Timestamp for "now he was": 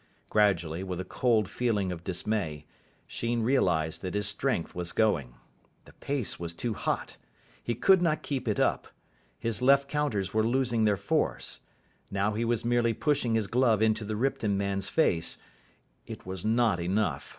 12.09-12.65